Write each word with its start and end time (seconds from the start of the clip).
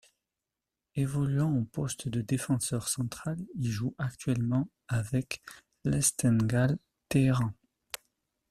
Évoluant 0.95 1.55
au 1.55 1.63
poste 1.63 2.07
de 2.09 2.21
défenseur 2.21 2.87
central, 2.87 3.37
il 3.53 3.69
joue 3.69 3.93
actuellement 3.99 4.67
avec 4.87 5.43
l'Esteghlal 5.85 6.79
Téhéran. 7.07 7.53